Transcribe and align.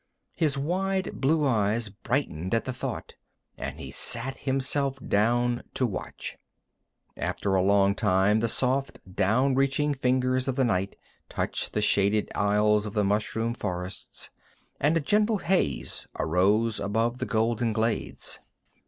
His 0.33 0.57
wide 0.57 1.21
blue 1.21 1.45
eyes 1.45 1.89
brightened 1.89 2.55
at 2.55 2.65
the 2.65 2.73
thought, 2.73 3.13
and 3.55 3.79
he 3.79 3.91
sat 3.91 4.35
himself 4.35 4.97
down 5.07 5.61
to 5.75 5.85
watch. 5.85 6.39
After 7.15 7.53
a 7.53 7.61
long 7.61 7.93
time 7.93 8.39
the 8.39 8.47
soft, 8.47 8.97
down 9.15 9.53
reaching 9.53 9.93
fingers 9.93 10.47
of 10.47 10.55
the 10.55 10.65
night 10.65 10.95
touched 11.29 11.73
the 11.73 11.83
shaded 11.83 12.31
aisles 12.33 12.87
of 12.87 12.93
the 12.93 13.03
mushroom 13.03 13.53
forests, 13.53 14.31
and 14.79 14.97
a 14.97 15.01
gentle 15.01 15.37
haze 15.37 16.07
arose 16.17 16.79
above 16.79 17.19
the 17.19 17.27
golden 17.27 17.71
glades. 17.71 18.39